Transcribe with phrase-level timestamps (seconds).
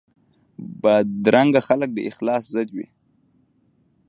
[0.81, 2.87] بدرنګه خلک د اخلاص ضد وي